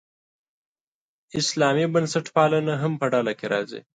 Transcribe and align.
اسلامي 1.39 1.85
بنسټپالنه 1.93 2.73
هم 2.83 2.93
په 3.01 3.05
ډله 3.13 3.33
کې 3.39 3.45
راځي. 3.53 3.81